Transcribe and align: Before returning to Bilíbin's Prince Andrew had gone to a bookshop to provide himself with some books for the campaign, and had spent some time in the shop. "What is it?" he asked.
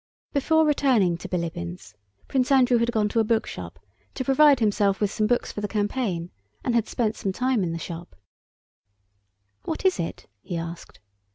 Before 0.33 0.65
returning 0.65 1.15
to 1.19 1.29
Bilíbin's 1.29 1.93
Prince 2.27 2.51
Andrew 2.51 2.79
had 2.79 2.91
gone 2.91 3.07
to 3.09 3.19
a 3.19 3.23
bookshop 3.23 3.77
to 4.15 4.25
provide 4.25 4.59
himself 4.59 4.99
with 4.99 5.11
some 5.11 5.27
books 5.27 5.51
for 5.51 5.61
the 5.61 5.67
campaign, 5.67 6.31
and 6.63 6.73
had 6.73 6.87
spent 6.87 7.15
some 7.15 7.31
time 7.31 7.61
in 7.61 7.71
the 7.71 7.77
shop. 7.77 8.15
"What 9.65 9.85
is 9.85 9.99
it?" 9.99 10.25
he 10.41 10.57
asked. 10.57 10.99